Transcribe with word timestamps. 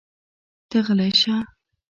ته 0.69 0.77
غلی 0.85 1.11
شه! 1.21 1.35